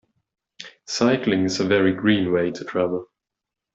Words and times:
Cycling 0.87 1.45
is 1.45 1.59
a 1.59 1.67
very 1.67 1.93
green 1.93 2.31
way 2.33 2.49
to 2.49 2.65
travel 2.65 3.05